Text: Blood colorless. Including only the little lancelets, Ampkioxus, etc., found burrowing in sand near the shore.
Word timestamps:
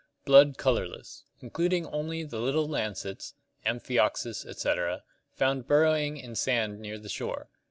Blood 0.25 0.57
colorless. 0.57 1.25
Including 1.41 1.85
only 1.85 2.23
the 2.23 2.39
little 2.39 2.67
lancelets, 2.67 3.35
Ampkioxus, 3.67 4.47
etc., 4.47 5.03
found 5.35 5.67
burrowing 5.67 6.17
in 6.17 6.33
sand 6.33 6.79
near 6.79 6.97
the 6.97 7.07
shore. 7.07 7.49